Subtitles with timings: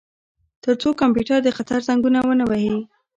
[0.63, 2.73] ترڅو کمپیوټر د خطر زنګونه ونه وهي